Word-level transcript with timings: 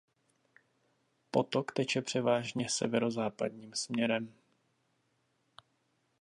Potok 1.31 1.71
teče 1.71 2.01
převážně 2.01 2.69
severozápadním 2.69 3.73
směrem. 3.73 4.33